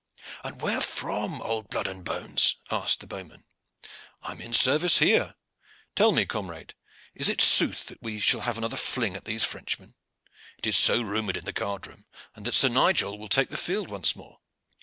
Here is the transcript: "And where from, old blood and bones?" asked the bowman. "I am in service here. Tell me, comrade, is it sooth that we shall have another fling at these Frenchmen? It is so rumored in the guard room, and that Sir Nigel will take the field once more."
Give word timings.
"And 0.43 0.63
where 0.63 0.81
from, 0.81 1.43
old 1.43 1.69
blood 1.69 1.87
and 1.87 2.03
bones?" 2.03 2.55
asked 2.71 3.01
the 3.01 3.05
bowman. 3.05 3.45
"I 4.23 4.31
am 4.31 4.41
in 4.41 4.51
service 4.55 4.97
here. 4.97 5.35
Tell 5.95 6.11
me, 6.11 6.25
comrade, 6.25 6.73
is 7.13 7.29
it 7.29 7.39
sooth 7.39 7.85
that 7.85 8.01
we 8.01 8.19
shall 8.19 8.41
have 8.41 8.57
another 8.57 8.77
fling 8.77 9.15
at 9.15 9.25
these 9.25 9.43
Frenchmen? 9.43 9.93
It 10.57 10.65
is 10.65 10.75
so 10.75 11.03
rumored 11.03 11.37
in 11.37 11.45
the 11.45 11.53
guard 11.53 11.85
room, 11.85 12.05
and 12.33 12.45
that 12.45 12.55
Sir 12.55 12.69
Nigel 12.69 13.19
will 13.19 13.29
take 13.29 13.49
the 13.51 13.57
field 13.57 13.91
once 13.91 14.15
more." 14.15 14.39